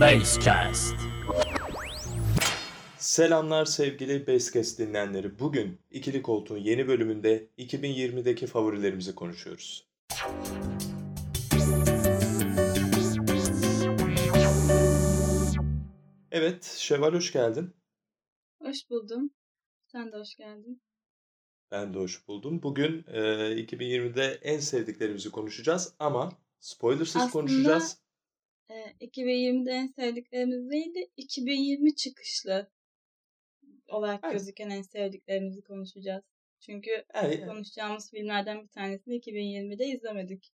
[0.00, 0.94] Basecast.
[2.98, 5.38] Selamlar sevgili Basecast dinleyenleri.
[5.38, 9.88] Bugün İkili Koltuğun yeni bölümünde 2020'deki favorilerimizi konuşuyoruz.
[16.30, 17.74] Evet, Şevval hoş geldin.
[18.62, 19.30] Hoş buldum.
[19.86, 20.82] Sen de hoş geldin.
[21.70, 22.62] Ben de hoş buldum.
[22.62, 23.20] Bugün e,
[23.62, 27.98] 2020'de en sevdiklerimizi konuşacağız ama spoilersız Aslında konuşacağız.
[28.70, 32.70] E, 2020'de en sevdiklerimiz değil de 2020 çıkışlı
[33.88, 34.32] olarak Evet.
[34.32, 36.24] gözüken en sevdiklerimizi konuşacağız.
[36.60, 40.52] Çünkü Yani, konuşacağımız filmlerden bir tanesini 2020'de izlemedik.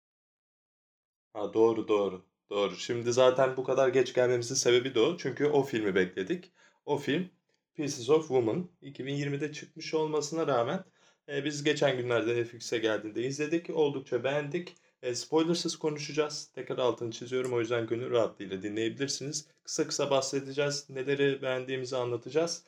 [1.32, 2.26] ha, doğru doğru.
[2.50, 2.76] Doğru.
[2.76, 5.16] Şimdi zaten bu kadar geç gelmemizin sebebi de o.
[5.16, 6.52] Çünkü o filmi bekledik.
[6.86, 7.30] O film
[7.74, 10.84] Pieces of Woman 2020'de çıkmış olmasına rağmen
[11.28, 13.70] e, biz geçen günlerde Netflix'e geldiğinde izledik.
[13.70, 14.74] Oldukça beğendik.
[15.02, 16.50] E, spoilersız konuşacağız.
[16.54, 17.52] Tekrar altını çiziyorum.
[17.52, 19.46] O yüzden gönül rahatlığıyla dinleyebilirsiniz.
[19.64, 20.90] Kısa kısa bahsedeceğiz.
[20.90, 22.64] Neleri beğendiğimizi anlatacağız.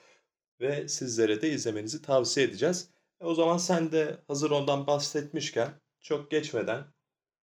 [0.61, 2.89] Ve sizlere de izlemenizi tavsiye edeceğiz.
[3.21, 6.85] E, o zaman sen de hazır ondan bahsetmişken çok geçmeden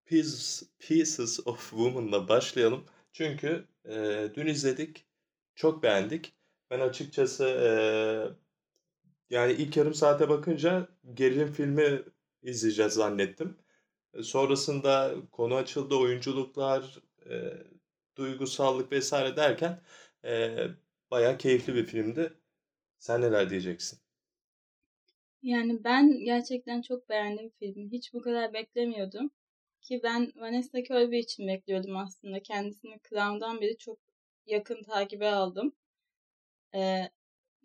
[0.05, 2.85] Pieces, Pieces of Woman'la başlayalım.
[3.13, 5.05] Çünkü e, dün izledik.
[5.55, 6.33] Çok beğendik.
[6.69, 7.69] Ben açıkçası e,
[9.29, 12.03] yani ilk yarım saate bakınca gerilim filmi
[12.43, 13.57] izleyeceğiz zannettim.
[14.13, 17.53] E, Sonrasında konu açıldı, oyunculuklar, e,
[18.17, 19.81] duygusallık vesaire derken
[20.25, 20.57] e,
[21.11, 22.33] bayağı keyifli bir filmdi.
[22.99, 23.99] Sen neler diyeceksin?
[25.41, 27.91] Yani ben gerçekten çok beğendim filmi.
[27.91, 29.31] Hiç bu kadar beklemiyordum.
[29.81, 32.39] Ki ben Vanessa Kirby için bekliyordum aslında.
[32.43, 33.99] Kendisini Crown'dan beri çok
[34.45, 35.73] yakın takibe aldım.
[36.75, 37.09] Ee,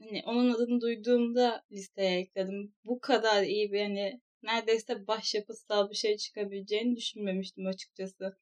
[0.01, 2.75] hani onun adını duyduğumda listeye ekledim.
[2.85, 8.39] Bu kadar iyi bir hani neredeyse başyapıtsal bir şey çıkabileceğini düşünmemiştim açıkçası.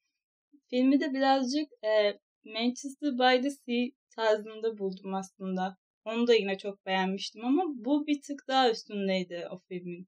[0.69, 5.77] Filmi de birazcık e, Manchester by the Sea tarzında buldum aslında.
[6.05, 10.07] Onu da yine çok beğenmiştim ama bu bir tık daha üstündeydi o filmin.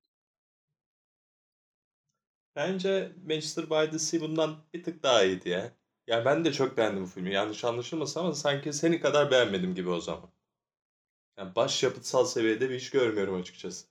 [2.55, 5.71] Bence Manchester by the Sea bundan bir tık daha iyiydi ya.
[6.07, 7.33] Ya ben de çok beğendim bu filmi.
[7.33, 10.29] Yanlış anlaşılmasın ama sanki seni kadar beğenmedim gibi o zaman.
[11.37, 13.87] Yani başyapıtsal seviyede bir iş görmüyorum açıkçası.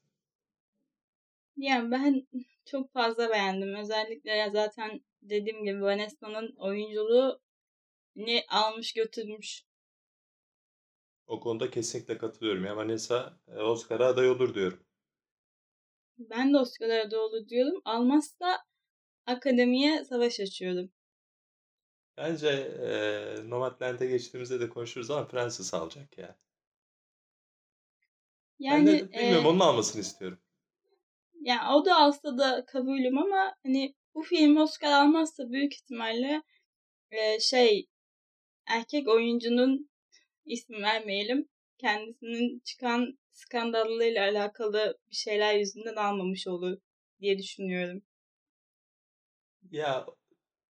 [1.57, 2.27] Yani ben
[2.65, 3.75] çok fazla beğendim.
[3.75, 7.41] Özellikle ya zaten dediğim gibi Vanessa'nın oyunculuğu
[8.17, 9.65] ne almış götürmüş.
[11.27, 12.65] O konuda kesinlikle katılıyorum.
[12.65, 14.87] Ya Vanessa e, Oscar'a aday olur diyorum.
[16.19, 17.81] Ben de Oscar'a da olur diyorum.
[17.85, 18.59] Almazsa
[19.27, 20.93] akademiye savaş açıyorum.
[22.17, 26.39] Bence e, Nomadland'e geçtiğimizde de konuşuruz ama Francis alacak ya.
[28.71, 30.39] Ben Yani de bilmiyorum e, onun almasını istiyorum.
[31.47, 36.43] Yani o da alsa da kabulüm ama hani bu film Oscar almazsa büyük ihtimalle
[37.11, 37.87] e, şey
[38.67, 39.91] erkek oyuncunun
[40.45, 41.49] isim vermeyelim
[41.79, 46.79] kendisinin çıkan skandallarıyla alakalı bir şeyler yüzünden almamış olur
[47.21, 48.03] diye düşünüyorum.
[49.71, 50.07] Ya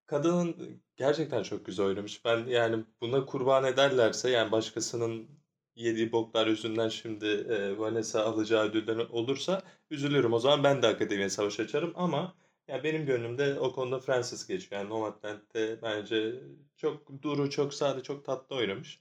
[0.06, 2.24] kadının gerçekten çok güzel oynamış.
[2.24, 5.28] Ben yani buna kurban ederlerse yani başkasının
[5.74, 10.32] yediği boklar yüzünden şimdi e, Vanessa alacağı ödülden olursa üzülürüm.
[10.32, 12.34] O zaman ben de akademiye savaş açarım ama
[12.68, 14.80] ya benim gönlümde o konuda Francis geçiyor.
[14.80, 16.34] Yani Nomadland'de bence
[16.76, 19.00] çok duru, çok sade, çok tatlı oynamış.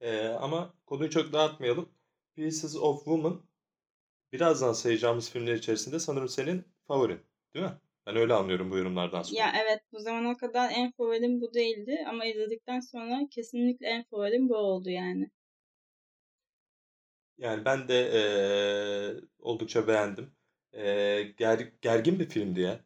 [0.00, 1.88] E, ama konuyu çok dağıtmayalım.
[2.34, 3.42] Pieces of Woman
[4.32, 7.20] birazdan sayacağımız filmler içerisinde sanırım senin favorin,
[7.54, 7.72] değil mi?
[8.06, 9.40] Ben öyle anlıyorum bu yorumlardan sonra.
[9.40, 14.48] Ya evet bu zamana kadar en favorim bu değildi ama izledikten sonra kesinlikle en favorim
[14.48, 15.30] bu oldu yani.
[17.38, 20.32] Yani ben de eee, oldukça beğendim.
[20.72, 22.80] Eee, ger- gergin bir filmdi ya.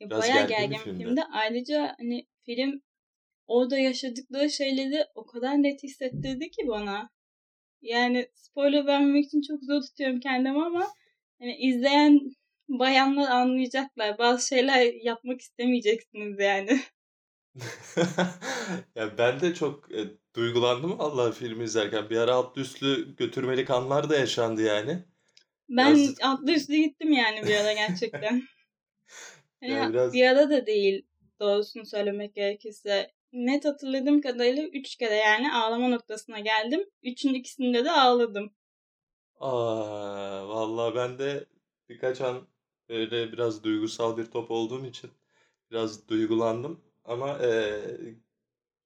[0.00, 1.04] Ya Biraz bayağı gergin bir gergin bir filmdi.
[1.04, 1.22] filmdi.
[1.32, 2.82] Ayrıca hani film
[3.46, 7.10] orada yaşadıkları şeyleri o kadar net hissettirdi ki bana.
[7.82, 10.88] Yani spoiler vermemek için çok zor tutuyorum kendimi ama
[11.40, 12.20] hani izleyen
[12.68, 14.18] bayanlar anlayacaklar.
[14.18, 16.80] Bazı şeyler yapmak istemeyeceksiniz yani.
[18.94, 20.00] Ya ben de çok e,
[20.36, 22.10] duygulandım vallahi filmi izlerken.
[22.10, 25.04] Bir ara altlı üstlü götürmelik anlar da yaşandı yani.
[25.68, 28.42] Ben Biraz atlı üstlü gittim yani bir ara gerçekten.
[29.60, 31.06] Hani yani biraz bir ara da değil
[31.40, 33.12] doğrusunu söylemek gerekirse.
[33.32, 36.90] Net hatırladığım kadarıyla üç kere yani ağlama noktasına geldim.
[37.02, 38.54] Üçün ikisinde de ağladım.
[39.40, 41.46] aa vallahi ben de
[41.88, 42.48] birkaç an
[42.88, 45.10] öyle biraz duygusal bir top olduğum için
[45.70, 46.80] biraz duygulandım.
[47.04, 47.80] Ama e,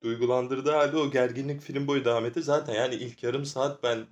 [0.02, 2.43] duygulandırdığı halde o gerginlik film boyu devam etti.
[2.43, 4.06] Zaten yani ilk yarım saat ben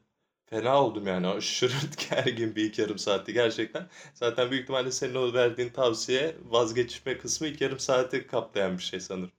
[0.47, 1.27] fena oldum yani.
[1.27, 1.73] Aşırı
[2.11, 3.89] gergin bir ilk yarım saatti gerçekten.
[4.15, 9.01] Zaten büyük ihtimalle senin o verdiğin tavsiye vazgeçme kısmı ilk yarım saati kaplayan bir şey
[9.01, 9.33] sanırım.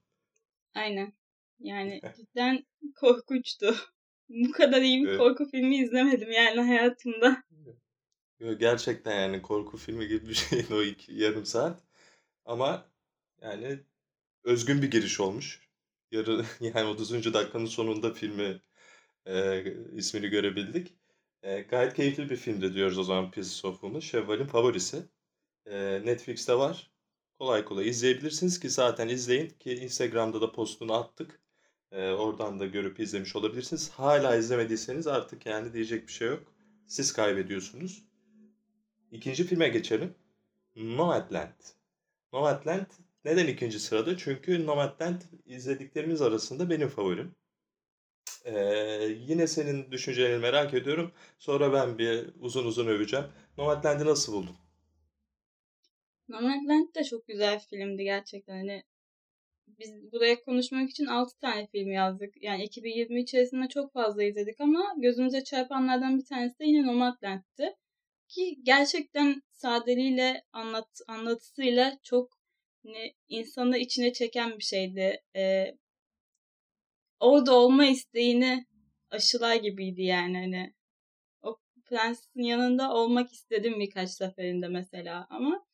[0.74, 1.12] Aynen.
[1.58, 2.66] Yani cidden
[3.00, 3.74] korkunçtu.
[4.28, 5.18] Bu kadar iyi bir Evet.
[5.18, 7.42] korku filmi izlemedim yani hayatımda.
[8.58, 11.82] Gerçekten yani korku filmi gibi bir şeydi o iki, yarım saat.
[12.44, 12.86] Ama
[13.42, 13.80] yani
[14.44, 15.65] özgün bir giriş olmuş.
[16.10, 17.34] Yarı yani 30.
[17.34, 18.62] dakikanın sonunda filmi
[19.26, 20.94] e, ismini görebildik.
[21.42, 24.00] E, gayet keyifli bir filmdi diyoruz o zaman Pieces of Woman.
[24.00, 25.02] Şevval'in favorisi.
[25.66, 26.90] E, Netflix'te var.
[27.38, 31.40] Kolay kolay izleyebilirsiniz ki zaten izleyin ki Instagram'da da postunu attık.
[31.92, 33.90] E, oradan da görüp izlemiş olabilirsiniz.
[33.90, 36.42] Hala izlemediyseniz artık yani diyecek bir şey yok.
[36.86, 38.04] Siz kaybediyorsunuz.
[39.10, 40.14] İkinci filme geçelim.
[40.76, 41.60] Nomadland.
[42.32, 42.86] Nomadland
[43.26, 44.16] neden ikinci sırada?
[44.16, 47.34] Çünkü Nomadland izlediklerimiz arasında benim favorim.
[48.44, 48.54] Ee,
[49.28, 51.12] yine senin düşüncelerini merak ediyorum.
[51.38, 53.26] Sonra ben bir uzun uzun öveceğim.
[53.58, 54.56] Nomadland'i nasıl buldun?
[56.28, 58.54] Nomadland de çok güzel filmdi gerçekten.
[58.56, 58.82] Hani
[59.66, 62.42] biz buraya konuşmak için 6 tane film yazdık.
[62.42, 67.74] Yani 2020 içerisinde çok fazla izledik ama gözümüze çarpanlardan bir tanesi de yine Nomadland'ti.
[68.28, 72.35] Ki gerçekten sadeliğiyle anlat, anlatısıyla çok
[72.86, 75.22] hani, insanı içine çeken bir şeydi.
[75.36, 75.74] Ee,
[77.20, 78.66] orada olma isteğini
[79.10, 80.74] aşılar gibiydi yani hani.
[81.42, 85.66] O prensin yanında olmak istedim birkaç seferinde mesela ama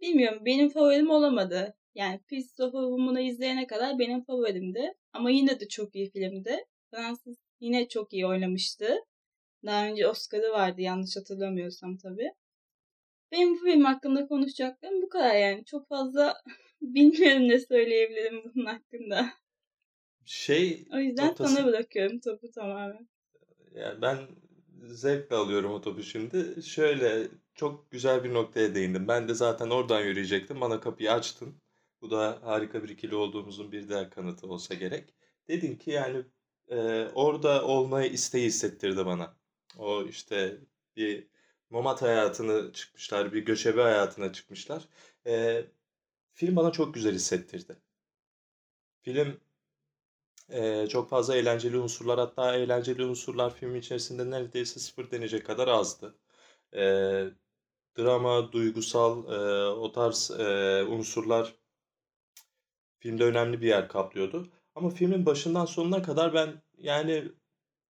[0.00, 1.76] bilmiyorum benim favorim olamadı.
[1.94, 4.94] Yani Pieces of Woman'ı izleyene kadar benim favorimdi.
[5.12, 6.64] Ama yine de çok iyi filmdi.
[6.90, 8.98] Francis yine çok iyi oynamıştı.
[9.66, 12.32] Daha önce Oscar'ı vardı yanlış hatırlamıyorsam tabii.
[13.32, 15.64] Benim bu film hakkında konuşacaklarım bu kadar yani.
[15.64, 16.34] Çok fazla
[16.82, 19.30] bilmiyorum ne söyleyebilirim bunun hakkında.
[20.24, 23.08] Şey O yüzden sana bırakıyorum topu tamamen.
[23.74, 24.18] yani ben
[24.84, 26.62] zevkle alıyorum o topu şimdi.
[26.62, 29.08] Şöyle çok güzel bir noktaya değindim.
[29.08, 30.60] Ben de zaten oradan yürüyecektim.
[30.60, 31.54] Bana kapıyı açtın.
[32.02, 35.14] Bu da harika bir ikili olduğumuzun bir diğer kanıtı olsa gerek.
[35.48, 36.24] Dedin ki yani
[36.68, 39.36] e, orada olmayı isteği hissettirdi bana.
[39.78, 40.58] O işte
[40.96, 41.28] bir
[41.72, 44.88] nomad hayatını çıkmışlar, bir göçebe hayatına çıkmışlar.
[45.26, 45.64] E,
[46.34, 47.76] film bana çok güzel hissettirdi.
[49.02, 49.40] Film
[50.48, 56.14] e, çok fazla eğlenceli unsurlar hatta eğlenceli unsurlar filmin içerisinde neredeyse sıfır denecek kadar azdı.
[56.74, 56.82] E,
[57.98, 61.54] drama, duygusal e, o tarz e, unsurlar
[62.98, 64.48] filmde önemli bir yer kaplıyordu.
[64.74, 67.32] Ama filmin başından sonuna kadar ben yani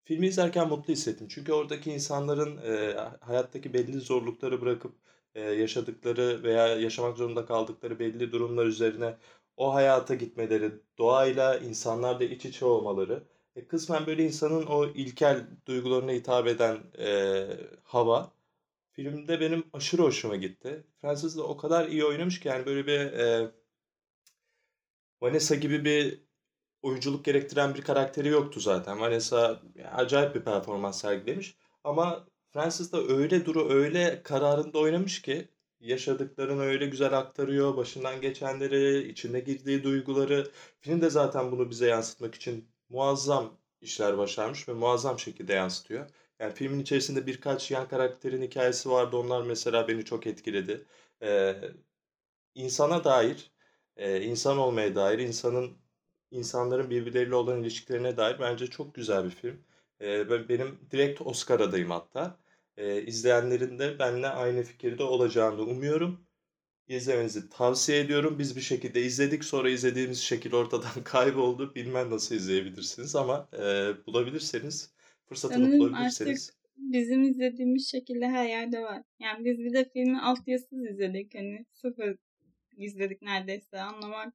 [0.05, 1.27] filmi izlerken mutlu hissettim.
[1.29, 4.95] Çünkü oradaki insanların e, hayattaki belli zorlukları bırakıp
[5.35, 9.17] e, yaşadıkları veya yaşamak zorunda kaldıkları belli durumlar üzerine
[9.57, 13.23] o hayata gitmeleri, doğayla insanlarla iç içe olmaları,
[13.55, 17.47] e, kısmen böyle insanın o ilkel duygularına hitap eden e,
[17.83, 18.31] hava
[18.93, 20.83] filmde benim aşırı hoşuma gitti.
[21.01, 23.51] Francis de o kadar iyi oynamış ki yani böyle bir e,
[25.21, 26.19] Vanessa gibi bir
[26.83, 28.99] oyunculuk gerektiren bir karakteri yoktu zaten.
[28.99, 29.61] Vanessa
[29.93, 31.57] acayip bir performans sergilemiş.
[31.83, 35.47] Ama Francis da öyle duru, öyle kararında oynamış ki
[35.79, 37.77] yaşadıklarını öyle güzel aktarıyor.
[37.77, 40.51] Başından geçenleri, içine girdiği duyguları.
[40.79, 46.09] Film de zaten bunu bize yansıtmak için muazzam işler başarmış ve muazzam şekilde yansıtıyor.
[46.39, 49.17] Yani filmin içerisinde birkaç yan karakterin hikayesi vardı.
[49.17, 50.85] Onlar mesela beni çok etkiledi.
[51.23, 51.55] Ee,
[52.55, 53.51] insana dair,
[53.97, 55.82] e, insan olmaya dair, insanın
[56.33, 59.63] insanların birbirleriyle olan ilişkilerine dair bence çok güzel bir film.
[60.01, 62.37] Ben- benim direkt Oscar adayım hatta.
[62.77, 66.27] Ee, izleyenlerin de benimle aynı fikirde olacağını umuyorum.
[66.87, 68.39] İzlemenizi tavsiye ediyorum.
[68.39, 69.43] Biz bir şekilde izledik.
[69.45, 71.75] Sonra izlediğimiz şekil ortadan kayboldu.
[71.75, 74.93] Bilmem nasıl izleyebilirsiniz ama e, bulabilirseniz,
[75.25, 76.53] fırsatını Sanırım artık bulabilirseniz.
[76.77, 79.03] bizim izlediğimiz şekilde her yerde var.
[79.19, 81.35] Yani biz bir de filmi altyazısız izledik.
[81.35, 82.15] Hani sıfır
[82.77, 84.33] izledik neredeyse anlamak.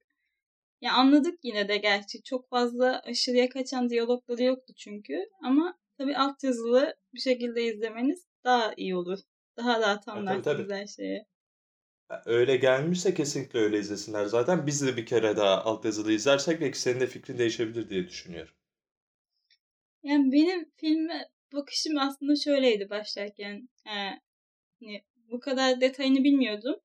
[0.80, 2.22] Ya anladık yine de gerçi.
[2.22, 5.14] Çok fazla aşırıya kaçan diyalogları yoktu çünkü.
[5.42, 9.18] Ama tabii altyazılı bir şekilde izlemeniz daha iyi olur.
[9.56, 11.24] Daha rahat tabii anlarsınız her şeyi.
[12.26, 14.66] Öyle gelmişse kesinlikle öyle izlesinler zaten.
[14.66, 18.54] Biz de bir kere daha altyazılı izlersek belki senin de fikrin değişebilir diye düşünüyorum.
[20.02, 23.68] Yani benim filme bakışım aslında şöyleydi başlarken.
[23.86, 24.10] Ee,
[24.80, 26.76] hani bu kadar detayını bilmiyordum.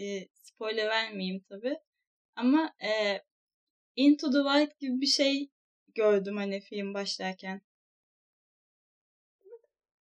[0.00, 1.76] Ee, spoiler vermeyeyim tabii.
[2.36, 3.22] Ama e,
[3.96, 5.50] Into the Wild gibi bir şey
[5.94, 7.60] gördüm hani film başlarken.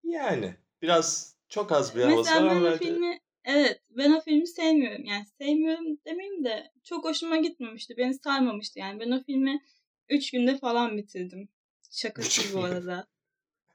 [0.03, 5.05] Yani biraz çok az bir havası var ama bence filmi evet ben o filmi sevmiyorum.
[5.05, 7.98] Yani sevmiyorum demeyeyim de çok hoşuma gitmemişti.
[7.98, 9.00] Beni sarmamıştı yani.
[9.00, 9.63] Ben o filmi
[10.10, 11.50] 3 günde falan bitirdim.
[11.91, 13.07] Şakasız bu arada.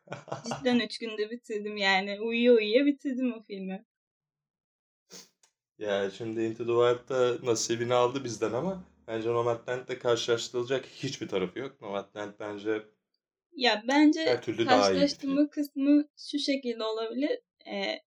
[0.44, 2.20] Cidden 3 günde bitirdim yani.
[2.20, 3.84] Uyuya uyuya bitirdim o filmi.
[5.82, 11.80] Ya şimdi Into the Wild'da nasibini aldı bizden ama Bence Nomadland'le karşılaştırılacak hiçbir tarafı yok.
[11.80, 12.86] Nomadland bence
[13.52, 17.38] Ya bence her türlü daha iyi bir karşılaştırma kısmı şu şekilde olabilir.
[17.66, 18.02] Ee,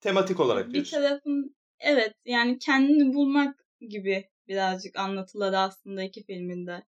[0.00, 0.88] Tematik olarak bir diyorsun.
[0.88, 6.82] tarafın evet yani kendini bulmak gibi birazcık anlatıları aslında iki filminde.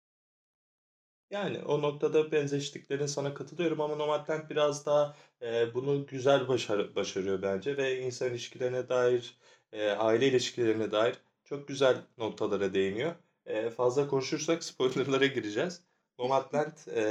[1.30, 7.42] Yani o noktada benzeştiklerine sana katılıyorum ama Nomadland biraz daha e, bunu güzel başar başarıyor
[7.42, 9.38] bence ve insan ilişkilerine dair,
[9.72, 13.16] e, aile ilişkilerine dair çok güzel noktalara değiniyor.
[13.46, 15.82] E, fazla konuşursak spoilerlara gireceğiz.
[16.20, 17.02] Nomadland e,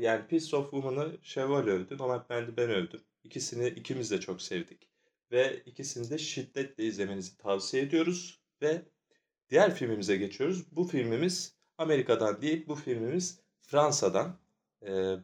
[0.00, 3.00] yani Piece of Woman'ı Şevval övdü, Nomadland'i ben övdüm.
[3.24, 4.90] İkisini ikimiz de çok sevdik
[5.32, 8.82] ve ikisini de şiddetle izlemenizi tavsiye ediyoruz ve
[9.50, 10.76] diğer filmimize geçiyoruz.
[10.76, 14.38] Bu filmimiz Amerika'dan değil, bu filmimiz Fransa'dan.
[14.86, 15.16] Ee,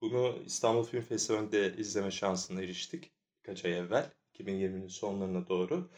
[0.00, 4.10] bunu İstanbul Film Festivali'nde izleme şansına eriştik birkaç ay evvel.
[4.34, 5.90] 2020'nin sonlarına doğru.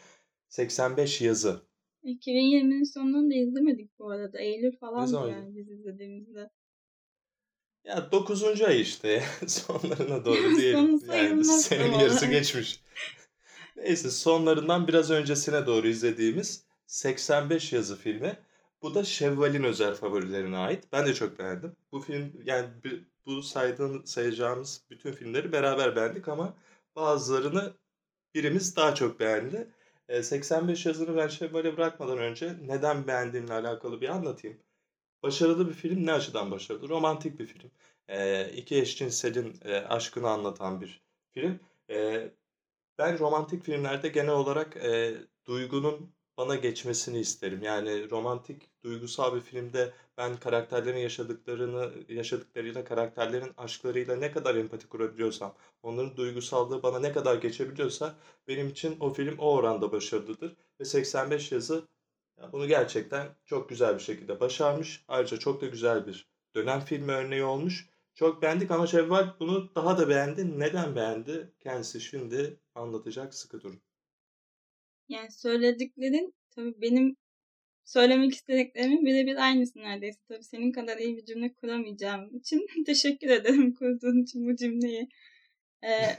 [0.49, 1.61] 85 yazı.
[2.03, 4.39] 2020'nin sonunu da izlemedik bu arada.
[4.39, 6.49] Eylül falan yani biz izlediğimizde.
[7.83, 8.61] Ya 9.
[8.61, 11.01] ay işte sonlarına doğru diyelim.
[11.07, 11.43] Yani
[11.83, 12.01] ama.
[12.01, 12.79] yarısı geçmiş.
[13.75, 18.39] Neyse sonlarından biraz öncesine doğru izlediğimiz 85 yazı filmi.
[18.81, 20.83] Bu da Şevval'in özel favorilerine ait.
[20.91, 21.75] Ben de çok beğendim.
[21.91, 22.67] Bu film yani
[23.25, 26.53] bu saydığın sayacağımız bütün filmleri beraber beğendik ama
[26.95, 27.73] bazılarını
[28.37, 29.67] birimiz daha çok beğendi.
[30.09, 34.57] E, 85 yazını ben Şevval'e bırakmadan önce neden beğendiğimle alakalı bir anlatayım.
[35.23, 36.89] Başarılı bir film ne açıdan başarılı?
[36.89, 37.71] Romantik bir film.
[38.07, 41.01] E, iki eşcinselin e, aşkını anlatan bir
[41.33, 41.59] film.
[41.89, 42.29] E,
[42.97, 45.15] ben romantik filmlerde genel olarak e,
[45.45, 47.61] duygunun bana geçmesini isterim.
[47.63, 55.55] Yani romantik, duygusal bir filmde ben karakterlerin yaşadıklarını, yaşadıklarıyla, karakterlerin aşklarıyla ne kadar empati kurabiliyorsam,
[55.83, 58.15] onların duygusallığı bana ne kadar geçebiliyorsa
[58.47, 60.55] benim için o film o oranda başarılıdır.
[60.79, 61.87] Ve 85 yazı
[62.37, 65.05] ya bunu gerçekten çok güzel bir şekilde başarmış.
[65.07, 67.89] Ayrıca çok da güzel bir dönem filmi örneği olmuş.
[68.15, 70.59] Çok beğendik ama Şevval bunu daha da beğendi.
[70.59, 71.53] Neden beğendi?
[71.59, 73.81] Kendisi şimdi anlatacak sıkı durun.
[75.09, 77.17] Yani söylediklerin tabii benim
[77.85, 80.19] söylemek istediklerimin birebir aynısı neredeyse.
[80.27, 85.09] Tabii senin kadar iyi bir cümle kuramayacağım için teşekkür ederim kurduğun için bu cümleyi.
[85.83, 86.17] Ee,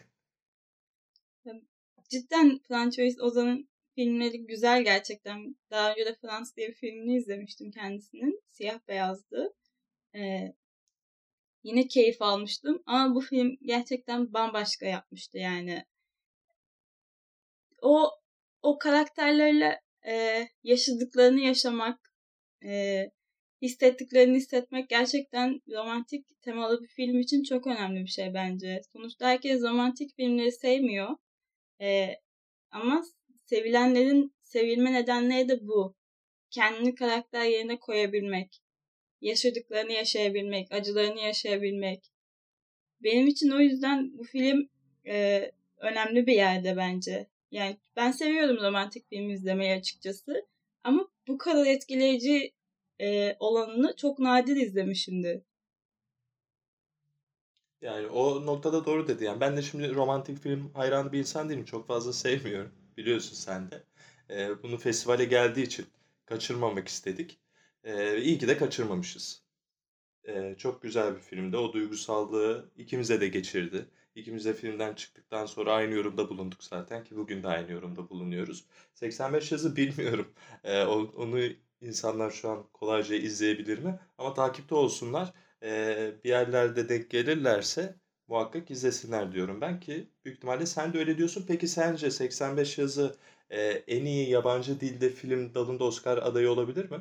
[2.08, 5.56] cidden Francois Ozan'ın filmleri güzel gerçekten.
[5.70, 8.42] Daha önce de Frans diye bir filmini izlemiştim kendisinin.
[8.50, 9.54] Siyah beyazdı.
[10.14, 10.54] Ee,
[11.62, 15.84] yine keyif almıştım ama bu film gerçekten bambaşka yapmıştı yani.
[17.82, 18.10] O
[18.62, 22.12] o karakterlerle e, yaşadıklarını yaşamak,
[22.64, 23.04] e,
[23.62, 28.80] hissettiklerini hissetmek gerçekten romantik temalı bir film için çok önemli bir şey bence.
[28.92, 31.16] Sonuçta herkes romantik filmleri sevmiyor.
[31.80, 32.08] E,
[32.70, 33.04] ama
[33.46, 35.94] sevilenlerin sevilme nedenleri de bu.
[36.50, 38.62] Kendini karakter yerine koyabilmek,
[39.20, 42.12] yaşadıklarını yaşayabilmek, acılarını yaşayabilmek.
[43.02, 44.68] Benim için o yüzden bu film
[45.06, 47.26] e, önemli bir yerde bence.
[47.50, 50.46] Yani ben seviyorum romantik film izlemeyi açıkçası.
[50.84, 52.54] Ama bu kadar etkileyici
[53.00, 55.42] e, olanını çok nadir izlemişimdir.
[57.82, 59.24] Yani o noktada doğru dedi.
[59.24, 61.64] Yani ben de şimdi romantik film hayranı bir insan değilim.
[61.64, 62.72] Çok fazla sevmiyorum.
[62.96, 63.84] Biliyorsun sen de.
[64.30, 65.86] Ee, bunu festivale geldiği için
[66.26, 67.40] kaçırmamak istedik.
[67.84, 69.42] Ee, iyi ki de kaçırmamışız.
[70.58, 71.56] Çok güzel bir filmdi.
[71.56, 73.86] O duygusallığı ikimize de geçirdi.
[74.14, 78.64] İkimiz de filmden çıktıktan sonra aynı yorumda bulunduk zaten ki bugün de aynı yorumda bulunuyoruz.
[78.94, 80.34] 85 yazı bilmiyorum.
[80.64, 81.40] O- onu
[81.80, 83.98] insanlar şu an kolayca izleyebilir mi?
[84.18, 85.32] Ama takipte olsunlar.
[85.62, 87.96] Ee, bir yerlerde denk gelirlerse
[88.28, 91.44] muhakkak izlesinler diyorum ben ki büyük ihtimalle sen de öyle diyorsun.
[91.48, 93.16] Peki sence 85 yazı
[93.50, 96.98] e, en iyi yabancı dilde film dalında Oscar adayı olabilir mi?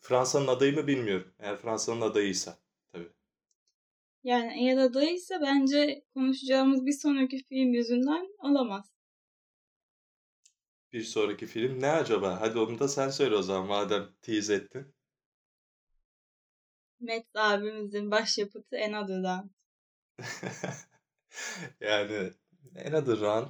[0.00, 1.28] Fransa'nın adayı mı bilmiyorum.
[1.38, 2.58] Eğer Fransa'nın adayıysa.
[4.24, 8.90] Yani eğer adayıysa bence konuşacağımız bir sonraki film yüzünden alamaz.
[10.92, 12.40] Bir sonraki film ne acaba?
[12.40, 14.94] Hadi onu da sen söyle o zaman madem tease ettin.
[17.00, 19.50] Matt abimizin başyapıtı Another'dan.
[21.80, 22.32] yani
[22.86, 23.46] Another Round.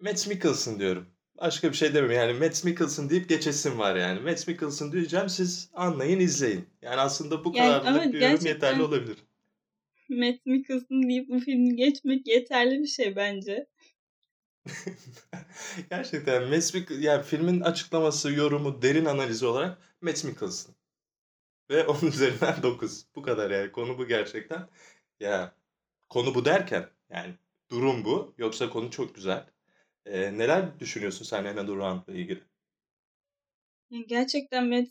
[0.00, 1.06] Matt Mikkelsen diyorum.
[1.38, 2.10] Başka bir şey demem.
[2.10, 4.20] Yani Matt Mikkelsen deyip geçesim var yani.
[4.20, 6.68] Matt Mikkelsen diyeceğim siz anlayın izleyin.
[6.82, 9.18] Yani aslında bu Yani ama bir yorum gerçekten- yeterli olabilir.
[10.18, 13.66] Matt Mikkelsen deyip bu filmi geçmek yeterli bir şey bence.
[15.90, 20.74] Gerçekten Matt Mik- yani filmin açıklaması, yorumu, derin analizi olarak Matt Mikkelsen.
[21.70, 23.06] Ve onun üzerinden 9.
[23.16, 23.72] Bu kadar yani.
[23.72, 24.68] Konu bu gerçekten.
[25.20, 25.54] Ya
[26.08, 27.34] konu bu derken yani
[27.70, 28.34] durum bu.
[28.38, 29.46] Yoksa konu çok güzel.
[30.06, 32.44] Ee, neler düşünüyorsun sen Anna Durant'la ilgili?
[34.06, 34.88] Gerçekten Matt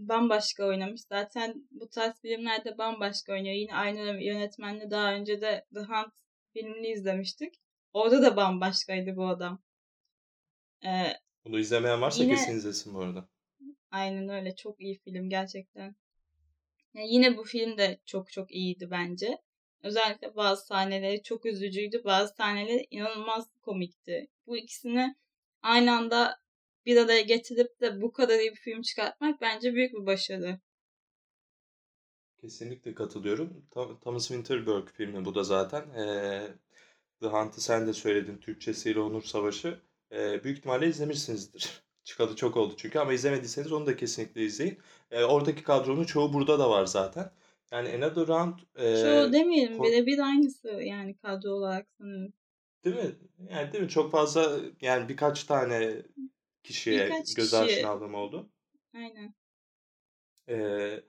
[0.00, 1.00] bambaşka oynamış.
[1.00, 3.54] Zaten bu tarz filmlerde bambaşka oynuyor.
[3.54, 6.12] Yine aynı yönetmenle daha önce de The Hunt
[6.52, 7.54] filmini izlemiştik.
[7.92, 9.62] Orada da bambaşkaydı bu adam.
[10.84, 11.12] Ee,
[11.44, 13.28] Bunu izlemeyen varsa yine kesin izlesin bu arada.
[13.90, 15.96] aynen öyle çok iyi film gerçekten.
[16.94, 19.38] Yani yine bu film de çok çok iyiydi bence.
[19.82, 22.04] Özellikle bazı sahneleri çok üzücüydü.
[22.04, 24.28] Bazı sahneleri inanılmaz komikti.
[24.46, 25.14] Bu ikisini
[25.62, 26.40] aynı anda
[26.86, 30.58] bir araya getirip de bu kadar iyi bir film çıkartmak bence büyük bir başarı.
[32.40, 33.66] Kesinlikle katılıyorum.
[33.74, 35.82] Tho- Thomas Winterberg filmi bu da zaten.
[35.94, 36.48] Ee,
[37.20, 38.38] The Hunt'ı sen de söyledin.
[38.38, 39.80] Türkçesiyle Onur Savaşı.
[40.12, 41.82] Ee, büyük ihtimalle izlemişsinizdir.
[42.04, 44.78] Çıkalı çok oldu çünkü ama izlemediyseniz onu da kesinlikle izleyin.
[45.10, 47.32] Ee, oradaki kadronun çoğu burada da var zaten.
[47.72, 52.32] Yani Another Round e, Çoğu demeyelim ko- birebir aynısı yani kadro olarak sanırım.
[52.84, 53.16] değil mi?
[53.50, 53.90] Yani değil mi?
[53.90, 56.02] Çok fazla yani birkaç tane
[56.66, 58.50] kişiye Birkaç göz kişi aşinalığım oldu.
[58.94, 59.34] aynen.
[60.48, 61.00] Ee,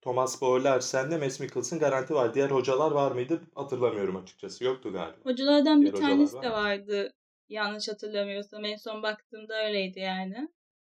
[0.00, 2.34] Thomas Boylersen'de Mads Mikkelsen garanti var.
[2.34, 3.40] Diğer hocalar var mıydı?
[3.54, 4.64] Hatırlamıyorum açıkçası.
[4.64, 5.24] Yoktu galiba.
[5.24, 7.14] Hocalardan bir Diğer hocalar tanesi var de vardı
[7.48, 8.64] yanlış hatırlamıyorsam.
[8.64, 10.48] En son baktığımda öyleydi yani.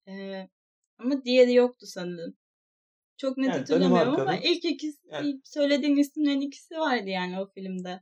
[0.08, 0.50] Ee,
[0.98, 2.38] ama diğeri yoktu sanırım.
[3.18, 7.50] Çok net Yani hatırlamıyorum ama ilk ikisi, yani ilk söylediğim isimlerin ikisi vardı yani o
[7.50, 8.02] filmde.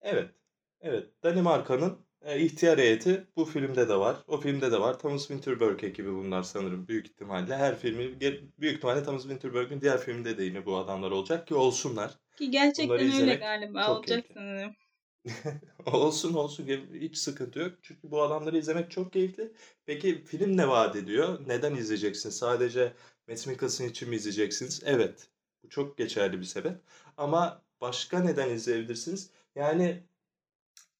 [0.00, 0.34] evet.
[0.80, 1.22] Evet.
[1.22, 4.16] Danimarka'nın e, ihtiyar heyeti bu filmde de var.
[4.28, 4.98] O filmde de var.
[4.98, 7.56] Thomas Winterberg ekibi bunlar sanırım büyük ihtimalle.
[7.56, 12.10] Her filmi büyük ihtimalle Thomas Winterberg'in diğer filminde de yine bu adamlar olacak ki olsunlar.
[12.36, 14.76] Ki Bunları gerçekten öyle galiba olacak sanırım.
[15.86, 17.72] Olsun olsun hiç sıkıntı yok.
[17.82, 19.52] Çünkü bu adamları izlemek çok keyifli.
[19.86, 21.40] Peki film ne vaat ediyor?
[21.46, 22.30] Neden izleyeceksin?
[22.30, 22.94] Sadece
[23.28, 24.82] Mads Mikkelsen için mi izleyeceksiniz?
[24.86, 25.28] Evet.
[25.62, 26.76] Bu çok geçerli bir sebep.
[27.16, 29.30] Ama başka neden izleyebilirsiniz?
[29.54, 30.02] Yani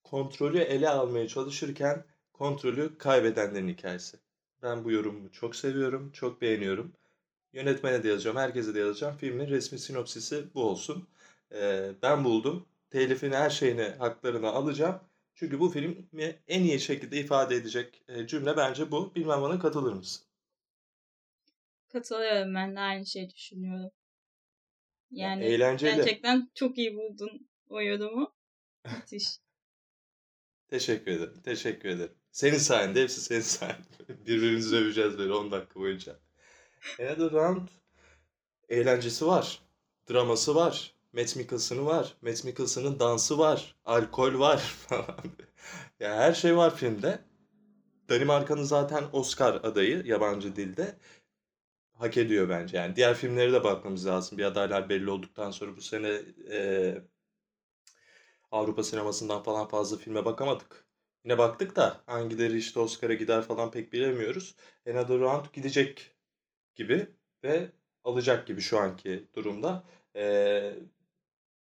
[0.05, 4.17] kontrolü ele almaya çalışırken kontrolü kaybedenlerin hikayesi.
[4.63, 6.93] Ben bu yorumu çok seviyorum, çok beğeniyorum.
[7.53, 9.17] Yönetmene de yazacağım, herkese de yazacağım.
[9.17, 11.09] Filmin resmi sinopsisi bu olsun.
[11.53, 12.67] Ee, ben buldum.
[12.91, 15.01] Telifini, her şeyini, haklarını alacağım.
[15.35, 19.15] Çünkü bu filmi en iyi şekilde ifade edecek cümle bence bu.
[19.15, 20.27] Bilmem bana katılır mısın?
[21.89, 23.91] Katılıyorum ben de aynı şeyi düşünüyorum.
[25.11, 25.97] Ya, Yani eğlenceli.
[25.97, 28.35] gerçekten çok iyi buldun o yorumu.
[28.97, 29.44] Müthiş.
[30.75, 31.35] Teşekkür ederim.
[31.45, 32.13] Teşekkür ederim.
[32.33, 33.83] Senin sayende, hepsi senin sayende.
[34.27, 36.17] Birbirimizi öveceğiz böyle 10 dakika boyunca.
[37.01, 37.69] Another Round
[38.69, 39.63] eğlencesi var.
[40.11, 40.95] Draması var.
[41.13, 42.15] Matt Mikkelsen'ı var.
[42.23, 43.75] Matt Mikkelsen'ın dansı var.
[43.85, 44.59] Alkol var
[44.89, 45.17] falan.
[46.01, 47.19] ya her şey var filmde.
[48.09, 50.99] Danimarka'nın zaten Oscar adayı yabancı dilde.
[51.93, 52.97] Hak ediyor bence yani.
[52.97, 54.39] Diğer filmlere de bakmamız lazım.
[54.39, 56.95] Bir adaylar belli olduktan sonra bu sene e,
[58.55, 60.87] Avrupa sinemasından falan fazla filme bakamadık.
[61.25, 64.55] Yine baktık da hangileri işte Oscar'a gider falan pek bilemiyoruz.
[64.91, 66.11] Another Round gidecek
[66.77, 67.07] gibi
[67.45, 67.73] ve
[68.05, 69.85] alacak gibi şu anki durumda.
[70.17, 70.75] Ee,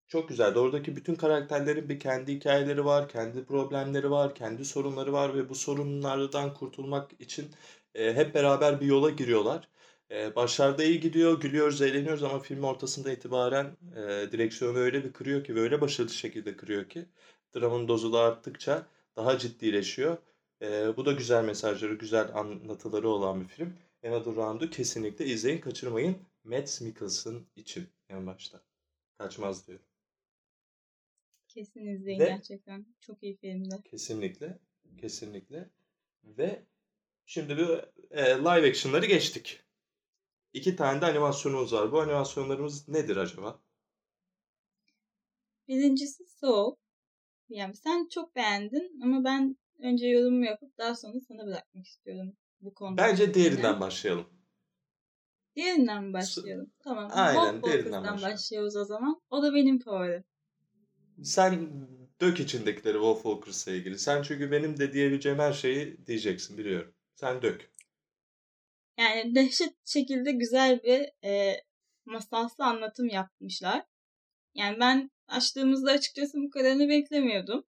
[0.08, 0.56] çok güzel.
[0.56, 5.56] Oradaki bütün karakterlerin bir kendi hikayeleri var, kendi problemleri var, kendi sorunları var ve bu
[5.56, 7.52] sorunlardan kurtulmak için
[7.96, 9.70] e, hep beraber bir yola giriyorlar.
[10.14, 15.44] E, başlarda iyi gidiyor, gülüyoruz, eğleniyoruz ama film ortasında itibaren e, direksiyonu öyle bir kırıyor
[15.44, 17.06] ki ve öyle başarılı şekilde kırıyor ki
[17.56, 20.18] dramın dozu da arttıkça daha ciddileşiyor.
[20.62, 23.74] E, bu da güzel mesajları, güzel anlatıları olan bir film.
[24.06, 26.18] Another Round'u kesinlikle izleyin, kaçırmayın.
[26.44, 28.62] Mads Mikkelsen için en başta.
[29.18, 29.80] Kaçmaz diyor.
[31.48, 32.86] Kesin izleyin Ve gerçekten.
[33.02, 33.76] Çok iyi filmdi.
[33.84, 34.60] kesinlikle,
[35.02, 35.70] kesinlikle
[36.24, 36.64] ve
[37.26, 37.68] şimdi bir
[38.12, 39.63] e, live action'ları geçtik.
[40.54, 41.92] İki tane de animasyonumuz var.
[41.92, 43.60] Bu animasyonlarımız nedir acaba?
[45.68, 46.76] Birincisi Soul.
[47.50, 52.74] Yani sen çok beğendin ama ben önce yorum yapıp daha sonra sana bırakmak istiyorum bu
[52.74, 54.28] konunun Bence diğerinden başlayalım.
[55.56, 56.72] Diğerinden mi S- başlayalım?
[56.84, 57.12] Tamam.
[57.14, 58.34] Aynen diğerinden başlayalım.
[58.34, 59.22] başlıyoruz o zaman.
[59.30, 60.24] O da benim favorim.
[61.24, 61.70] Sen
[62.22, 64.00] dök içindekileri Wolf Walkers'la ilgili.
[64.00, 66.94] Sen çünkü benim de diyebileceğim her şeyi diyeceksin biliyorum.
[67.16, 67.73] Sen dök.
[68.98, 71.64] Yani dehşet şekilde güzel bir e,
[72.06, 73.86] masalsı anlatım yapmışlar.
[74.56, 77.66] Yani ben açtığımızda açıkçası bu kadarını beklemiyordum.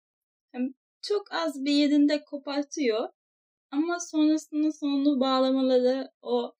[0.51, 3.09] Hem çok az bir yerinde kopartıyor
[3.71, 6.55] ama sonrasında sonunu bağlamaları, o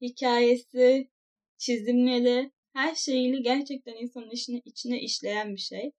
[0.00, 1.10] hikayesi,
[1.58, 5.92] çizimleri, her şeyiyle gerçekten insanın işine, içine işleyen bir şey.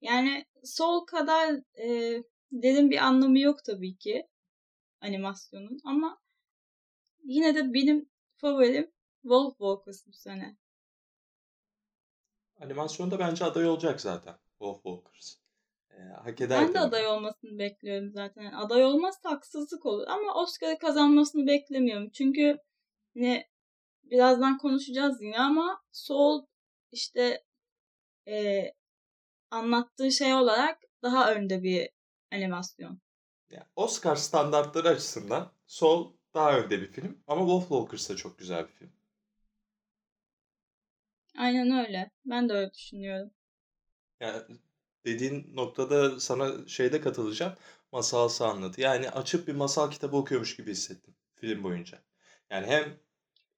[0.00, 4.26] Yani Soul kadar e, derin bir anlamı yok tabii ki
[5.00, 6.23] animasyonun ama
[7.24, 8.90] yine de benim favorim
[9.22, 10.56] Wolf Walkers bu sene.
[12.60, 15.36] Animasyonda bence aday olacak zaten Wolf Walkers.
[15.90, 18.42] Ee, hak eder Ben de aday olmasını bekliyorum zaten.
[18.42, 22.10] Yani aday olmazsa haksızlık olur ama Oscar'ı kazanmasını beklemiyorum.
[22.10, 22.58] Çünkü
[23.14, 23.48] ne
[24.04, 26.46] birazdan konuşacağız yine ama Soul
[26.92, 27.44] işte
[28.28, 28.64] e,
[29.50, 31.90] anlattığı şey olarak daha önde bir
[32.32, 33.00] animasyon.
[33.50, 38.72] Yani Oscar standartları açısından Soul daha önde bir film ama Wolfwalkers da çok güzel bir
[38.72, 38.92] film.
[41.38, 42.10] Aynen öyle.
[42.24, 43.30] Ben de öyle düşünüyorum.
[44.20, 44.42] Yani
[45.04, 47.54] dediğin noktada sana şeyde katılacağım.
[47.92, 48.80] Masalsı anlatı.
[48.80, 51.98] Yani açıp bir masal kitabı okuyormuş gibi hissettim film boyunca.
[52.50, 53.00] Yani hem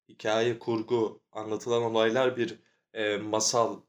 [0.09, 2.59] hikaye, kurgu, anlatılan olaylar bir
[2.93, 3.81] e, masal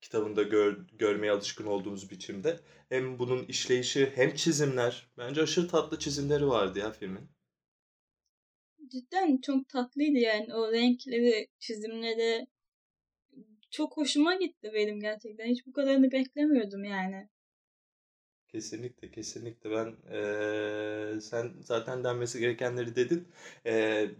[0.00, 2.60] kitabında gör, görmeye alışkın olduğumuz biçimde.
[2.88, 5.10] Hem bunun işleyişi hem çizimler.
[5.18, 7.30] Bence aşırı tatlı çizimleri vardı ya filmin.
[8.94, 12.46] Cidden çok tatlıydı yani o renkleri, çizimleri
[13.70, 15.46] çok hoşuma gitti benim gerçekten.
[15.46, 17.28] Hiç bu kadarını beklemiyordum yani.
[18.48, 23.28] Kesinlikle kesinlikle ben eee, sen zaten denmesi gerekenleri dedin.
[23.66, 24.10] Eee,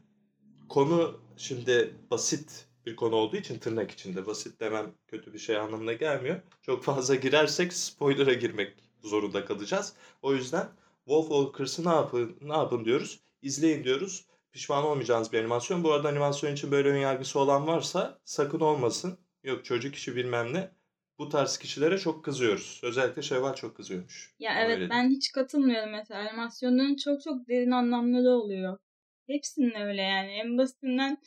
[0.69, 5.93] konu şimdi basit bir konu olduğu için tırnak içinde basit demem kötü bir şey anlamına
[5.93, 6.41] gelmiyor.
[6.63, 9.95] Çok fazla girersek spoiler'a girmek zorunda kalacağız.
[10.23, 10.69] O yüzden
[11.05, 13.21] Wolf Walkers'ı ne yapın, ne yapın diyoruz?
[13.43, 14.27] İzleyin diyoruz.
[14.55, 15.85] Pişman olmayacağınız bir animasyon.
[15.85, 19.19] Bu arada animasyon için böyle önyargısı olan varsa sakın olmasın.
[19.45, 20.71] Yok çocuk işi bilmem ne.
[21.19, 22.81] Bu tarz kişilere çok kızıyoruz.
[22.85, 24.35] Özellikle Şevval çok kızıyormuş.
[24.39, 26.21] Ya evet öyle ben hiç katılmıyorum mesela.
[26.21, 28.79] Animasyonların çok çok derin anlamları oluyor.
[29.27, 30.31] Hepsinin öyle yani.
[30.31, 31.19] En basitinden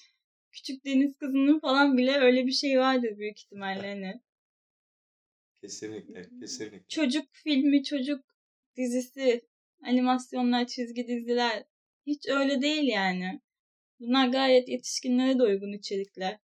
[0.51, 4.21] Küçük Deniz Kızı'nın falan bile öyle bir şey vardır büyük ihtimalle hani.
[5.61, 6.85] Kesinlikle, kesinlikle.
[6.89, 8.25] Çocuk filmi, çocuk
[8.77, 9.47] dizisi,
[9.83, 11.63] animasyonlar, çizgi diziler
[12.07, 13.41] hiç öyle değil yani.
[13.99, 16.39] Bunlar gayet yetişkinlere de uygun içerikler.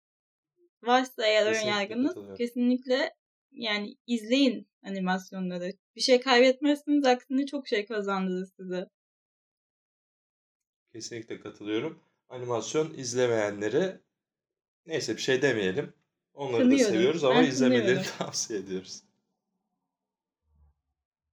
[0.83, 3.15] Varsa eğer ön yargınız kesinlikle
[3.53, 5.73] yani izleyin animasyonları.
[5.97, 8.89] Bir şey kaybetmezsiniz aksine çok şey kazandırır size.
[10.93, 12.01] Kesinlikle katılıyorum.
[12.29, 14.01] Animasyon izlemeyenlere
[14.87, 15.93] neyse bir şey demeyelim.
[16.35, 16.95] Onları da Kınıyorum.
[16.95, 19.03] seviyoruz ama Ben izlemelerini tavsiye ediyoruz.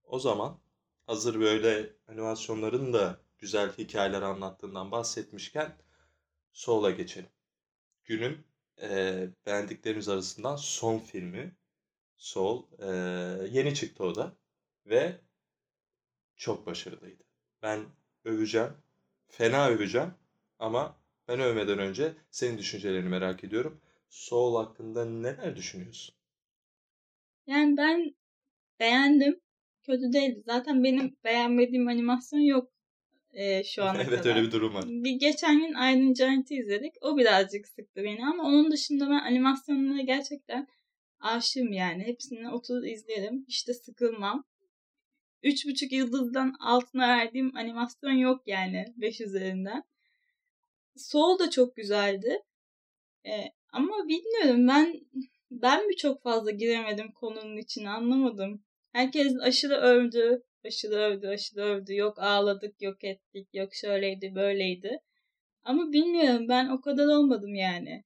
[0.03, 0.59] O zaman
[1.07, 5.77] hazır böyle animasyonların da güzel hikayeler anlattığından bahsetmişken
[6.53, 7.29] Soul'a geçelim.
[8.05, 8.47] Günün
[8.81, 11.57] eee, beğendiklerimiz arasından son filmi
[12.17, 12.63] Soul.
[12.79, 12.87] Eee,
[13.51, 14.37] yeni çıktı o da
[14.87, 15.21] ve
[16.35, 17.23] çok başarılıydı.
[17.61, 17.85] Ben
[18.23, 18.73] öveceğim.
[19.27, 20.13] Fena öveceğim.
[20.59, 23.81] Ama ben övmeden önce senin düşüncelerini merak ediyorum.
[24.09, 26.15] Soul hakkında neler düşünüyorsun?
[27.47, 28.15] Yani ben
[28.79, 29.41] beğendim.
[29.83, 30.43] Kötü değildi.
[30.45, 32.71] Zaten benim beğenmediğim animasyon yok
[33.35, 34.35] e, şu ana Evet kadar.
[34.35, 34.83] öyle bir durum var.
[34.87, 36.93] Bir geçen gün Iron Giant'ı izledik.
[37.01, 40.67] O birazcık sıktı beni ama onun dışında ben animasyonlara gerçekten
[41.19, 42.03] aşığım yani.
[42.03, 43.45] Hepsini oturup izlerim.
[43.47, 44.43] Hiç de sıkılmam.
[45.43, 48.85] Üç buçuk yıldızdan altına verdiğim animasyon yok yani.
[48.97, 49.83] Beş üzerinden.
[50.95, 52.39] Soul da çok güzeldi.
[53.25, 53.31] E,
[53.73, 54.99] ama bilmiyorum ben
[55.51, 58.63] ben mi çok fazla giremedim konunun içine anlamadım.
[58.91, 61.95] Herkes aşırı övdü, aşırı övdü, aşırı övdü.
[61.95, 64.99] Yok ağladık, yok ettik, yok şöyleydi, böyleydi.
[65.63, 68.03] Ama bilmiyorum ben o kadar olmadım yani.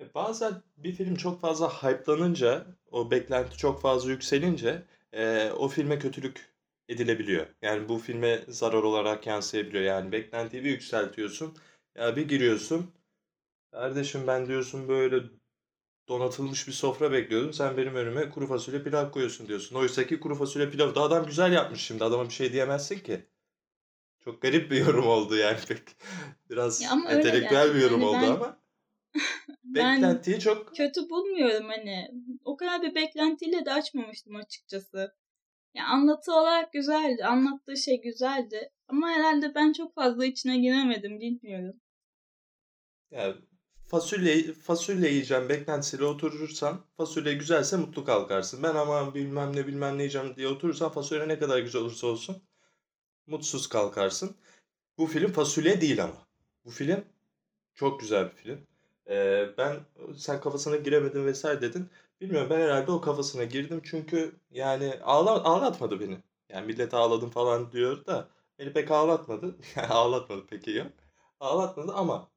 [0.00, 5.98] E, Bazen bir film çok fazla hype'lanınca, o beklenti çok fazla yükselince e, o filme
[5.98, 6.54] kötülük
[6.88, 7.46] edilebiliyor.
[7.62, 9.84] Yani bu filme zarar olarak yansıyabiliyor.
[9.84, 11.56] Yani beklentiyi bir yükseltiyorsun.
[11.94, 12.94] Ya bir giriyorsun.
[13.72, 15.16] Kardeşim ben diyorsun böyle
[16.08, 17.52] donatılmış bir sofra bekliyordum.
[17.52, 19.76] Sen benim önüme kuru fasulye pilav koyuyorsun diyorsun.
[19.76, 22.04] Oysa ki kuru fasulye pilavı da adam güzel yapmış şimdi.
[22.04, 23.26] Adama bir şey diyemezsin ki.
[24.20, 25.82] Çok garip bir yorum oldu yani pek.
[26.50, 27.80] Biraz Ya ama entelektüel bir gerçekten.
[27.80, 28.60] yorum Hani oldu ben ama
[29.64, 32.10] ben beklentiyi çok kötü bulmuyorum hani.
[32.44, 35.14] O kadar bir beklentiyle de açmamıştım açıkçası.
[35.74, 37.24] Ya anlatı olarak güzeldi.
[37.24, 38.70] Anlattığı şey güzeldi.
[38.88, 41.80] Ama herhalde ben çok fazla içine giremedim bilmiyorum.
[43.10, 43.34] ya
[43.86, 48.62] fasulye fasulye yiyeceğim beklentisiyle oturursan fasulye güzelse mutlu kalkarsın.
[48.62, 52.42] Ben aman bilmem ne bilmem ne yiyeceğim diye oturursan fasulye ne kadar güzel olursa olsun
[53.26, 54.36] mutsuz kalkarsın.
[54.98, 56.26] Bu film fasulye değil ama.
[56.64, 57.04] Bu film
[57.74, 58.66] çok güzel bir film.
[59.08, 59.76] Ee, ben
[60.16, 61.88] sen kafasına giremedin vesaire dedin.
[62.20, 66.18] Bilmiyorum ben herhalde o kafasına girdim çünkü yani ağla, ağlatmadı beni.
[66.48, 69.56] Yani millet ağladım falan diyor da beni pek ağlatmadı.
[69.88, 70.86] Ağlatmadı peki yok.
[71.40, 72.28] Ağlatmadı ama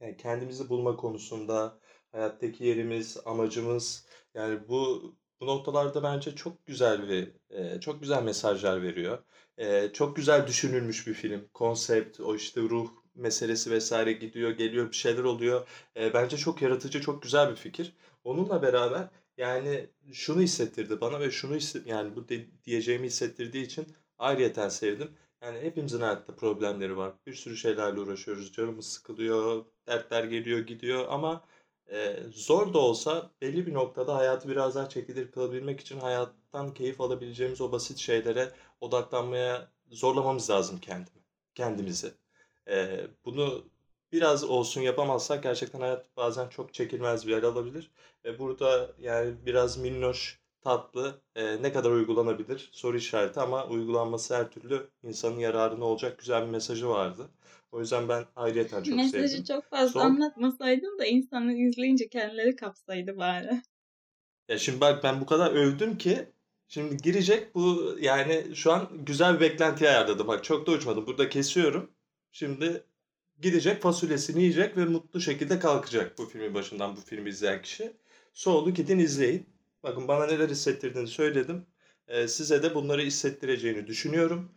[0.00, 1.78] yani kendimizi bulma konusunda
[2.12, 8.82] hayattaki yerimiz, amacımız yani bu bu noktalarda bence çok güzel bir e, çok güzel mesajlar
[8.82, 9.18] veriyor.
[9.58, 11.48] E, çok güzel düşünülmüş bir film.
[11.54, 15.68] Konsept, o işte ruh meselesi vesaire gidiyor, geliyor, bir şeyler oluyor.
[15.96, 17.92] E, bence çok yaratıcı, çok güzel bir fikir.
[18.24, 22.26] Onunla beraber yani şunu hissettirdi bana ve şunu hisse- yani bu
[22.64, 23.86] diyeceğimi hissettirdiği için
[24.18, 25.10] ayrıyeten sevdim.
[25.42, 27.12] Yani hepimizin hayatta problemleri var.
[27.26, 28.52] Bir sürü şeylerle uğraşıyoruz.
[28.52, 31.44] Canımız sıkılıyor, dertler geliyor gidiyor ama
[31.90, 37.00] e, zor da olsa belli bir noktada hayatı biraz daha çekilir kılabilmek için hayattan keyif
[37.00, 41.24] alabileceğimiz o basit şeylere odaklanmaya zorlamamız lazım kendimi,
[41.54, 42.12] kendimizi.
[42.68, 43.64] E, bunu
[44.12, 47.90] biraz olsun yapamazsak gerçekten hayat bazen çok çekilmez bir yer alabilir.
[48.24, 54.50] E, burada yani biraz minnoş tatlı, e, ne kadar uygulanabilir soru işareti ama uygulanması her
[54.50, 57.30] türlü insanın yararına olacak güzel bir mesajı vardı.
[57.72, 59.44] O yüzden ben ayrıyeten çok Mesajı sevdim.
[59.44, 63.62] çok fazla Son, anlatmasaydım da insanlar izleyince kendileri kapsaydı bari.
[64.48, 66.32] ya şimdi bak ben bu kadar övdüm ki
[66.68, 70.28] şimdi girecek bu yani şu an güzel bir beklenti ayarladım.
[70.28, 71.06] Bak çok da uçmadım.
[71.06, 71.90] Burada kesiyorum.
[72.32, 72.84] Şimdi
[73.40, 77.92] gidecek fasulyesini yiyecek ve mutlu şekilde kalkacak bu filmin başından bu filmi izleyen kişi.
[78.34, 79.46] Soğulu gidin izleyin.
[79.82, 81.66] Bakın bana neler hissettirdiğini söyledim.
[82.08, 84.50] Ee, size de bunları hissettireceğini düşünüyorum.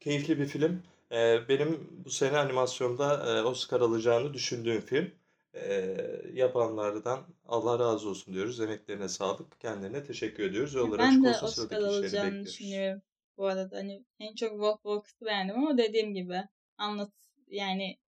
[0.00, 0.82] Keyifli bir film.
[1.12, 5.10] Ee, benim bu sene animasyonda e, Oscar alacağını düşündüğüm film.
[5.54, 5.96] Ee,
[6.32, 8.60] yapanlardan Allah razı olsun diyoruz.
[8.60, 9.60] Emeklerine sağlık.
[9.60, 10.74] Kendilerine teşekkür ediyoruz.
[10.74, 11.38] Yolları Ben de.
[11.42, 13.02] Oscar alacağını düşünüyorum
[13.36, 13.76] bu arada.
[13.76, 16.42] Hani en çok Wolf Walkers'ı beğendim ama dediğim gibi
[16.78, 17.12] anlat
[17.48, 17.98] yani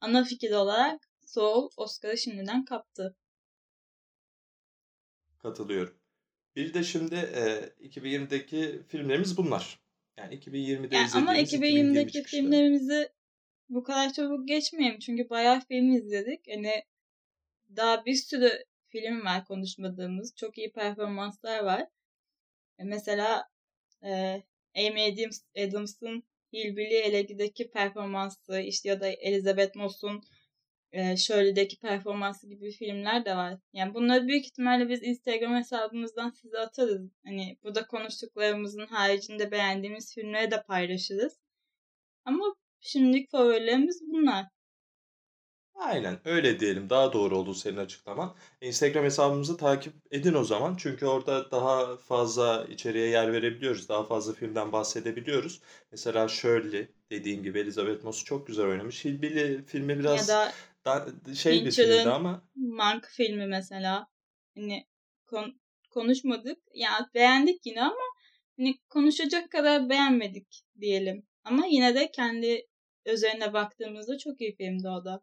[0.00, 3.16] ana fikir olarak Soul Oscar'ı şimdiden kaptı.
[5.38, 5.95] Katılıyorum.
[6.56, 9.80] Bir de şimdi e, 2020'deki filmlerimiz bunlar.
[10.18, 12.42] Yani 2020'de Yani ama izlediğimiz 2020 2020'deki çıkışları.
[12.42, 13.08] filmlerimizi
[13.68, 14.98] bu kadar çabuk geçmeyelim.
[14.98, 16.40] Çünkü bayağı film izledik.
[16.54, 16.82] Hani
[17.76, 20.36] daha bir sürü film var konuşmadığımız.
[20.36, 21.86] Çok iyi performanslar var.
[22.78, 23.48] E, Mesela
[24.04, 24.42] e,
[24.76, 30.22] Amy Adams, Adams'ın Hillbilly Elegi'deki performansı işte ya da Elizabeth Moss'un
[30.92, 33.58] e, Shirley'deki performansı gibi filmler de var.
[33.72, 37.10] Yani bunları büyük ihtimalle biz Instagram hesabımızdan size atarız.
[37.24, 41.38] Hani burada konuştuklarımızın haricinde beğendiğimiz filmleri de paylaşırız.
[42.24, 44.46] Ama şimdilik favorilerimiz bunlar.
[45.78, 46.90] Aynen öyle diyelim.
[46.90, 48.34] Daha doğru oldu senin açıklaman.
[48.60, 50.76] Instagram hesabımızı takip edin o zaman.
[50.78, 53.88] Çünkü orada daha fazla içeriğe yer verebiliyoruz.
[53.88, 55.60] Daha fazla filmden bahsedebiliyoruz.
[55.90, 59.04] Mesela Shirley dediğim gibi Elizabeth Moss çok güzel oynamış.
[59.04, 60.52] Hillbilly filmi Ya biraz da
[60.86, 64.06] da, şey Fincher'ın ama Monk filmi mesela.
[64.54, 64.86] Hani
[65.26, 66.58] kon- konuşmadık.
[66.74, 68.04] Ya beğendik yine ama
[68.56, 71.26] hani konuşacak kadar beğenmedik diyelim.
[71.44, 72.66] Ama yine de kendi
[73.06, 75.22] üzerine baktığımızda çok iyi filmdi o da.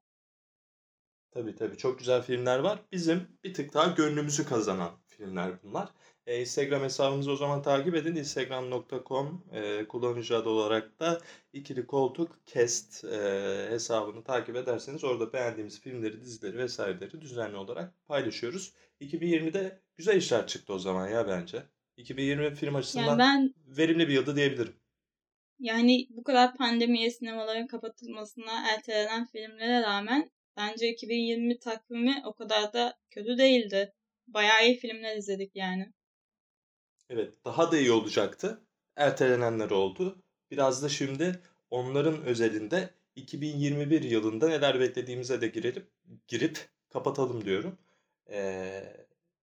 [1.32, 2.80] Tabii tabii çok güzel filmler var.
[2.92, 5.90] Bizim bir tık daha gönlümüzü kazanan filmler bunlar.
[6.28, 8.16] E, Instagram hesabımızı o zaman takip edin.
[8.16, 11.22] Instagram.com e, kullanıcı adı olarak da
[11.54, 18.74] ikili koltuk cast e, hesabını takip ederseniz orada beğendiğimiz filmleri, dizileri vesaireleri düzenli olarak paylaşıyoruz.
[19.02, 21.64] 2020'de güzel işler çıktı o zaman ya bence.
[21.98, 24.76] 2020 film Yani açısından ben verimli bir yıldı diyebilirim.
[25.60, 32.98] yani bu kadar pandemiye sinemaların kapatılmasına ertelenen filmlere rağmen bence 2020 takvimi o kadar da
[33.12, 33.94] kötü değildi.
[34.28, 35.94] Bayağı iyi filmler izledik yani.
[37.14, 38.62] Evet, daha da iyi olacaktı.
[38.96, 40.24] Ertelenenler oldu.
[40.52, 45.86] Biraz da şimdi onların özelinde 2021 yılında neler beklediğimize de girelim,
[46.28, 46.58] girip
[46.90, 47.78] kapatalım diyorum.
[48.30, 48.84] Ee,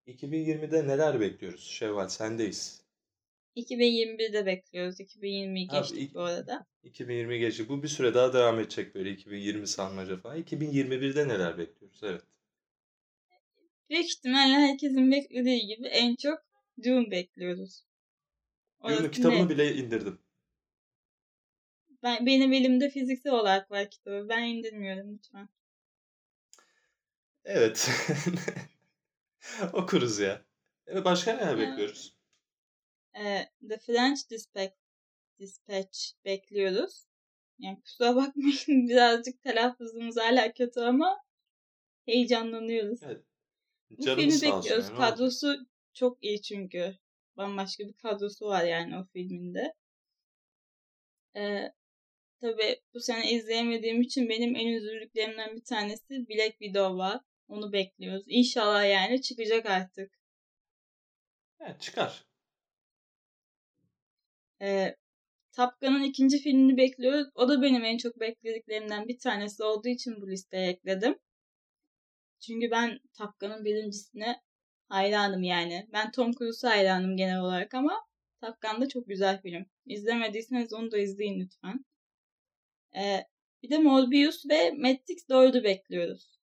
[0.06, 1.64] 2020'de neler bekliyoruz?
[1.64, 2.83] Şevval sendeyiz.
[3.56, 5.00] 2021'de bekliyoruz.
[5.00, 6.66] 2020'yi Abi, geçtik ilk- bu arada.
[6.83, 7.68] 2020 geçti.
[7.68, 10.38] Bu bir süre daha devam edecek böyle 2020 sanmaca falan.
[10.38, 12.00] 2021'de neler bekliyoruz?
[12.02, 12.22] Evet.
[13.90, 16.50] Büyük ihtimalle herkesin beklediği gibi en çok
[16.85, 17.85] Dune bekliyoruz.
[18.85, 19.51] Dune'un kitabını net.
[19.51, 20.19] bile indirdim.
[22.03, 24.27] Ben, benim elimde fiziksel olarak var kitabı.
[24.29, 25.49] Ben indirmiyorum lütfen.
[27.45, 27.90] Evet.
[29.73, 30.45] Okuruz ya.
[30.87, 32.14] Evet, başka neler Ya, bekliyoruz?
[33.14, 34.75] e, The French Dispatch,
[35.38, 37.07] Dispatch bekliyoruz.
[37.59, 41.25] Yani kusura bakmayın birazcık telaffuzumuz hala kötü ama
[42.07, 43.03] heyecanlanıyoruz.
[43.03, 43.25] Evet.
[43.90, 44.71] Bu filmi bekliyoruz.
[44.71, 44.97] yani, ne?
[44.97, 45.66] Kadrosu
[46.01, 46.97] çok iyi çünkü.
[47.37, 49.75] Bambaşka bir kadrosu var yani o filminde.
[51.37, 51.73] Ee,
[52.41, 57.21] tabii bu sene izleyemediğim için benim en üzüldüklerimden bir tanesi Black Widow var.
[57.49, 58.25] Onu bekliyoruz.
[58.27, 60.13] İnşallah yani çıkacak artık.
[61.61, 62.25] Evet, çıkar.
[64.63, 64.97] Ee,
[65.57, 67.29] Top Gun'ın ikinci filmini bekliyoruz.
[67.35, 71.19] O da benim en çok beklediklerimden bir tanesi olduğu için bu listeye ekledim.
[72.41, 74.43] Çünkü ben Top Gun'ın birincisine
[74.90, 75.88] hayranım yani.
[75.92, 78.07] Ben Tom Cruise'a hayranım genel olarak ama
[78.40, 79.66] Top Gun da çok güzel film.
[79.87, 81.85] İzlemediyseniz onu da izleyin lütfen.
[82.96, 83.24] Ee,
[83.62, 86.40] bir de Morbius ve Matrix 4'ü bekliyoruz.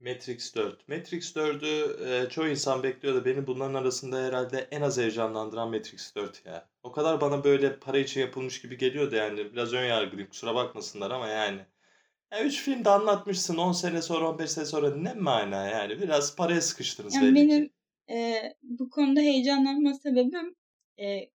[0.00, 0.88] Matrix 4.
[0.88, 3.24] Matrix 4'ü e, çoğu insan bekliyordu.
[3.24, 6.68] Beni bunların arasında herhalde en az heyecanlandıran Matrix 4 ya.
[6.82, 9.52] O kadar bana böyle para için yapılmış gibi geliyordu yani.
[9.52, 11.66] Biraz ön yargılıyım kusura bakmasınlar ama yani.
[12.32, 16.00] Ya 3 filmde anlatmışsın 10 sene sonra 15 sene sonra ne mana yani.
[16.02, 17.70] Biraz paraya sıkıştınız Yani belli benim ki.
[18.10, 20.56] e, bu konuda heyecanlanma sebebim
[21.00, 21.30] e,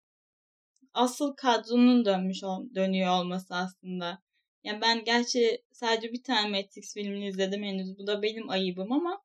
[0.94, 4.22] asıl kadronun dönmüş ol- dönüyor olması aslında.
[4.64, 7.98] Yani ben gerçi sadece bir tane Matrix filmini izledim henüz.
[7.98, 9.24] Bu da benim ayıbım ama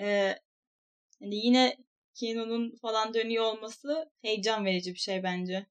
[0.00, 0.34] e,
[1.20, 1.78] hani yine
[2.14, 5.66] Keanu'nun falan dönüyor olması heyecan verici bir şey bence.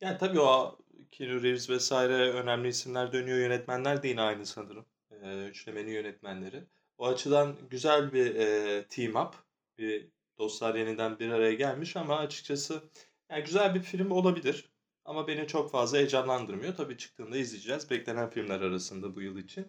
[0.00, 0.78] Yani tabii o
[1.16, 3.38] Keanu Reeves vesaire önemli isimler dönüyor.
[3.38, 4.86] Yönetmenler de yine aynı sanırım.
[5.22, 6.64] Ee, üçlemenin yönetmenleri.
[6.98, 9.34] O açıdan güzel bir e, team up.
[9.78, 12.82] Bir dostlar yeniden bir araya gelmiş ama açıkçası
[13.30, 14.68] yani güzel bir film olabilir.
[15.04, 16.76] Ama beni çok fazla heyecanlandırmıyor.
[16.76, 17.90] Tabii çıktığında izleyeceğiz.
[17.90, 19.66] Beklenen filmler arasında bu yıl için.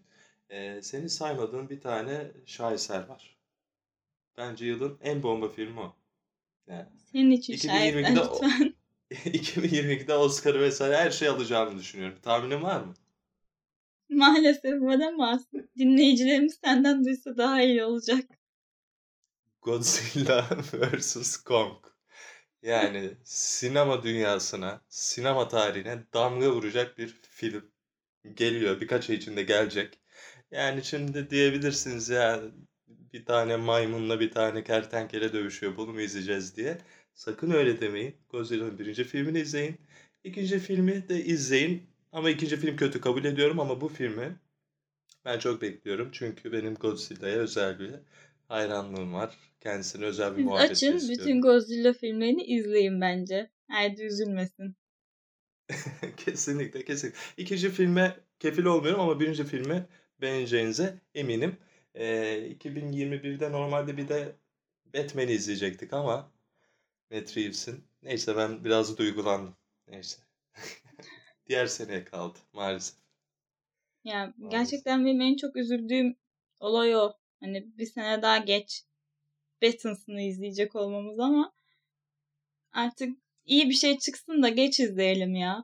[0.50, 3.38] Ee, senin saymadığın bir tane şaheser var.
[4.38, 5.96] Bence yılın en bomba filmi o.
[6.68, 8.74] Yani Senin için şayet 2022'de o- lütfen.
[9.26, 12.20] 2022'de Oscar'ı vesaire her şey alacağını düşünüyorum.
[12.22, 12.94] Tahminin var mı?
[14.10, 15.40] Maalesef var ama
[15.78, 18.26] dinleyicilerimiz senden duysa daha iyi olacak.
[19.62, 21.38] Godzilla vs.
[21.38, 21.86] Kong.
[22.62, 27.72] Yani sinema dünyasına, sinema tarihine damga vuracak bir film
[28.34, 28.82] geliyor.
[28.82, 30.00] Birkaç ay içinde gelecek.
[30.52, 32.42] Yani şimdi diyebilirsiniz ya
[32.88, 35.78] bir tane maymunla bir tane kertenkele dövüşüyor.
[35.78, 36.78] Bunu mu izleyeceğiz diye.
[37.18, 38.16] Sakın öyle demeyin.
[38.30, 39.78] Godzilla'nın birinci filmini izleyin.
[40.24, 41.84] İkinci filmi de izleyin.
[42.12, 44.36] Ama ikinci film kötü kabul ediyorum ama bu filmi
[45.26, 46.10] ben çok bekliyorum.
[46.12, 47.92] Çünkü benim Godzilla'ya özel bir
[48.48, 49.38] hayranlığım var.
[49.60, 51.26] Kendisine özel bir Siz muhabbet açın besliyorum.
[51.26, 53.52] bütün Godzilla filmlerini izleyin bence.
[53.70, 54.76] Erdi üzülmesin.
[56.18, 57.20] kesinlikle kesinlikle.
[57.38, 59.86] İkinci filme kefil olmuyorum ama birinci filmi
[60.22, 61.58] beğeneceğinize eminim.
[61.96, 64.36] Ee, 2021'de normalde bir de
[64.94, 66.32] Batman'i izleyecektik ama
[67.12, 67.84] Matt Reeves'in.
[68.02, 69.58] Neyse ben biraz duygulandım.
[69.88, 70.22] Neyse.
[71.48, 72.96] Diğer seneye kaldı maalesef.
[74.04, 74.52] Ya Maalesef.
[74.52, 76.16] gerçekten benim en çok üzüldüğüm
[76.60, 77.14] olay o.
[77.40, 78.84] Hani bir sene daha geç
[79.64, 81.54] Batman'sını izleyecek olmamız ama
[82.72, 85.64] artık iyi bir şey çıksın da geç izleyelim ya.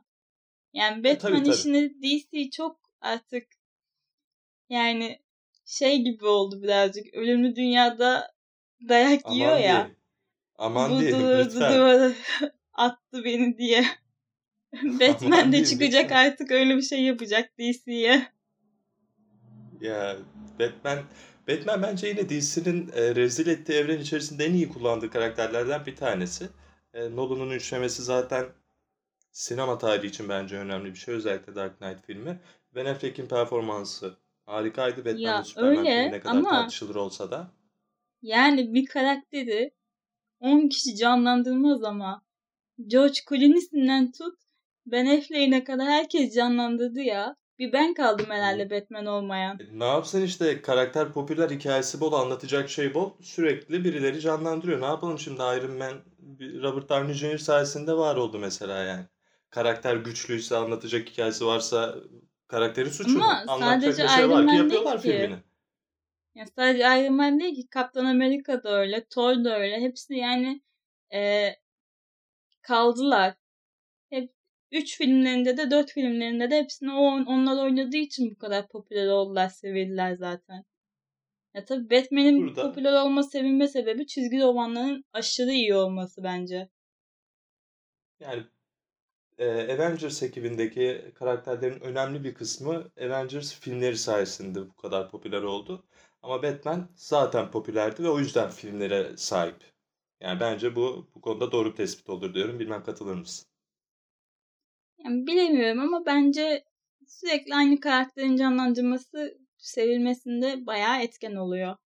[0.72, 1.54] Yani tabii, Batman tabii.
[1.54, 3.48] işini DC çok artık
[4.68, 5.22] yani
[5.66, 7.14] şey gibi oldu birazcık.
[7.14, 8.34] Ölümlü dünyada
[8.88, 9.72] dayak yiyor Aman ya.
[9.72, 9.96] diyeyim.
[10.58, 12.14] Aman Bu diyeyim lütfen.
[12.72, 13.84] attı beni diye.
[14.82, 16.30] Batman de çıkacak lütfen.
[16.30, 18.26] artık öyle bir şey yapacak DC'ye.
[19.80, 20.16] Ya
[20.60, 20.98] Batman
[21.48, 26.48] Batman bence yine DC'nin e, rezil ettiği evren içerisinde en iyi kullandığı karakterlerden bir tanesi.
[26.94, 28.46] E, Nolan'ın üçlemesi zaten
[29.32, 31.14] sinema tarihi için bence önemli bir şey.
[31.14, 32.40] Özellikle Dark Knight filmi.
[32.74, 35.04] Ben Affleck'in performansı harikaydı.
[35.04, 37.50] Batman Ya Superman öyle filmi ne kadar ama- tartışılır olsa da.
[38.22, 39.70] Yani bir karakteri
[40.44, 42.22] 10 kişi canlandırmaz ama
[42.86, 44.34] George Clooney'sinden tut
[44.86, 47.36] Ben Affleck'ine kadar herkes canlandırdı ya.
[47.58, 49.58] Bir ben kaldım herhalde Batman olmayan.
[49.60, 54.80] E, Ne yapsın işte karakter popüler hikayesi bol anlatacak şey bol sürekli birileri canlandırıyor.
[54.80, 55.92] Ne yapalım şimdi Iron Man
[56.62, 57.38] Robert Downey Jr.
[57.38, 59.04] sayesinde var oldu mesela yani.
[59.50, 61.94] Karakter güçlüyse anlatacak hikayesi varsa
[62.48, 63.24] karakterin suçu mu?
[63.24, 65.08] Ama Anlatacak sadece bir şey Iron var ki Man yapıyorlar ki.
[65.08, 65.36] filmini.
[66.34, 69.80] Ya sadece Iron Man değil ki Kaptan Amerika da öyle, Thor da öyle.
[69.80, 70.62] Hepsi yani
[71.14, 71.50] e,
[72.62, 73.34] kaldılar.
[74.10, 74.30] Hep
[74.72, 79.48] 3 filmlerinde de 4 filmlerinde de hepsini o, onlar oynadığı için bu kadar popüler oldular,
[79.48, 80.64] sevildiler zaten.
[81.54, 86.68] Ya tabii Batman'in Burada- popüler olma sevinme sebebi çizgi romanların aşırı iyi olması bence.
[88.20, 88.42] Yani
[89.38, 95.84] e, Avengers ekibindeki karakterlerin önemli bir kısmı Avengers filmleri sayesinde bu kadar popüler oldu.
[96.24, 99.56] Ama Batman zaten popülerdi ve o yüzden filmlere sahip.
[100.20, 102.58] Yani bence bu bu konuda doğru bir tespit olur diyorum.
[102.58, 103.46] Bilmem katılır mısın?
[105.04, 106.64] Yani bilemiyorum ama bence
[107.06, 111.76] sürekli aynı karakterin canlandırması sevilmesinde bayağı etken oluyor.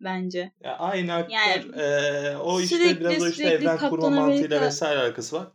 [0.00, 0.52] Bence.
[0.60, 4.56] Ya aynı aktör Yani eee, o işte sürekli- biraz o işte evren kurma Kaptan mantığıyla
[4.56, 5.48] Amerika- vesaire alakası var.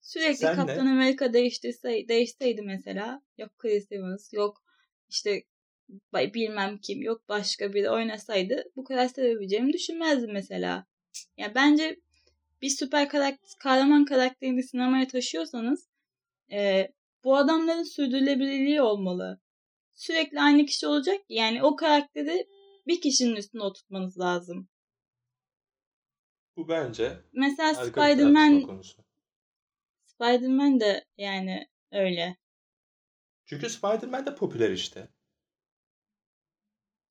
[0.00, 3.22] Sürekli Sen Kaptan de- Amerika değiştirse, değişseydi mesela.
[3.38, 4.62] Yok Chris Evans, yok
[5.08, 5.42] işte
[6.14, 10.86] bilmem kim, yok başka biri oynasaydı bu kadar sevebileceğimi düşünmezdim mesela.
[11.36, 12.00] Ya bence
[12.62, 15.88] bir süper karakter, kahraman karakterini sinemaya taşıyorsanız
[16.52, 16.88] e,
[17.24, 19.40] bu adamların sürdürülebilirliği olmalı.
[19.94, 22.46] Sürekli aynı kişi olacak yani o karakteri
[22.86, 24.68] bir kişinin üstüne oturtmanız lazım.
[26.56, 28.82] Bu bence Mesela Spider-Man.
[30.04, 32.36] Spider-Man de yani öyle.
[33.44, 35.08] Çünkü Spider-Man de popüler işte.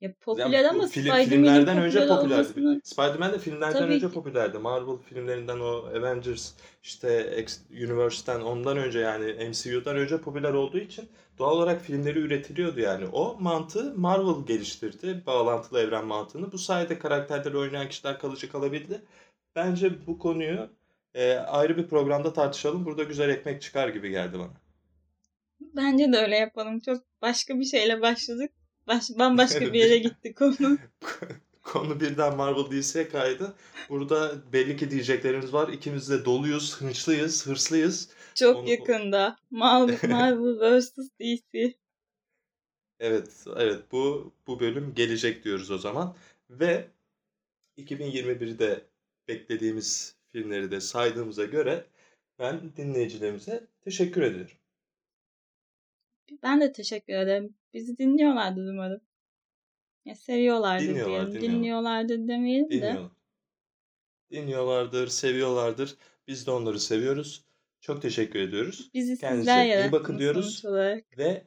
[0.02, 2.60] Ya popüler ama film, filmlerden önce popüler popülerdi.
[2.60, 4.58] olmasını Spider-Man de filmlerden tabii önce ki popülerdi.
[4.58, 11.10] Marvel filmlerinden o Avengers işte X- Universe'ten ondan önce yani MCU'dan önce popüler olduğu için
[11.38, 13.08] doğal olarak filmleri üretiliyordu yani.
[13.08, 15.24] O mantığı Marvel geliştirdi.
[15.26, 16.52] Bağlantılı evren mantığını.
[16.52, 19.02] Bu sayede karakterleri oynayan kişiler kalıcı kalabildi.
[19.56, 20.70] Bence bu konuyu
[21.14, 22.86] e, ayrı bir programda tartışalım.
[22.86, 24.54] Burada güzel ekmek çıkar gibi geldi bana.
[25.60, 26.80] bence de öyle yapalım.
[26.80, 28.52] Çok başka bir şeyle başladık.
[28.88, 30.78] Baş, bambaşka bir yere gitti konu.
[31.64, 33.56] Konu birden Marvel DC'ye kaydı.
[33.90, 35.70] Burada belli ki diyeceklerimiz var.
[35.70, 38.10] İkimiz de doluyuz, hınçlıyız, hırslıyız.
[38.36, 39.38] Çok Onu, yakında.
[39.52, 40.98] Marvel, Marvel vs.
[41.20, 41.74] DC.
[43.00, 46.16] evet, evet bu bu bölüm gelecek diyoruz o zaman.
[46.50, 46.88] Ve
[47.78, 48.86] 2021'de
[49.28, 51.86] beklediğimiz filmleri de saydığımıza göre
[52.40, 54.56] ben dinleyicilerimize teşekkür ediyorum.
[56.44, 57.56] Ben de teşekkür ederim.
[57.74, 59.02] Bizi dinliyorlardır umarım.
[60.06, 61.34] Ya seviyorlardır Dinliyorlar, diyelim.
[61.52, 62.08] dinliyorlar.
[62.08, 62.72] Dinliyorlardır demeyelim de.
[62.74, 63.12] Dinliyorlar.
[64.32, 65.96] Dinliyorlardır, seviyorlardır.
[66.28, 67.46] Biz de onları seviyoruz.
[67.82, 68.90] Çok teşekkür ediyoruz.
[68.94, 70.64] Bizi Kendinize iyi bakın diyoruz
[71.18, 71.44] ve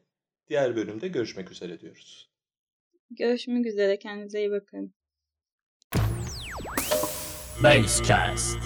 [0.48, 2.30] diğer bölümde görüşmek üzere diyoruz.
[3.10, 3.98] Görüşmek üzere.
[3.98, 4.94] Kendinize iyi bakın.
[7.62, 8.58] Basecast.